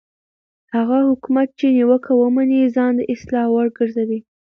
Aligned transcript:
هغه 0.75 0.97
حکومت 1.09 1.47
چې 1.59 1.67
نیوکه 1.75 2.11
ومني 2.17 2.59
ځان 2.75 2.91
د 2.97 3.01
اصلاح 3.13 3.47
وړ 3.51 3.67
ګرځوي 3.77 4.19